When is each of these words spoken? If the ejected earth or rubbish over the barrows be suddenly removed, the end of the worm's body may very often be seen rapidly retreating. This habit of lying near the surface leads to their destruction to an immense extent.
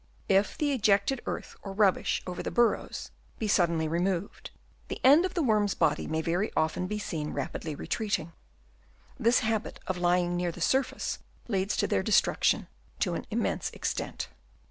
If 0.27 0.57
the 0.57 0.71
ejected 0.71 1.21
earth 1.27 1.55
or 1.61 1.73
rubbish 1.73 2.23
over 2.25 2.41
the 2.41 2.49
barrows 2.49 3.11
be 3.37 3.47
suddenly 3.47 3.87
removed, 3.87 4.49
the 4.87 4.99
end 5.03 5.25
of 5.27 5.35
the 5.35 5.43
worm's 5.43 5.75
body 5.75 6.07
may 6.07 6.23
very 6.23 6.51
often 6.55 6.87
be 6.87 6.97
seen 6.97 7.33
rapidly 7.33 7.75
retreating. 7.75 8.33
This 9.19 9.41
habit 9.41 9.79
of 9.85 9.99
lying 9.99 10.35
near 10.35 10.51
the 10.51 10.59
surface 10.59 11.19
leads 11.47 11.77
to 11.77 11.85
their 11.85 12.01
destruction 12.01 12.65
to 12.97 13.13
an 13.13 13.27
immense 13.29 13.69
extent. 13.73 14.27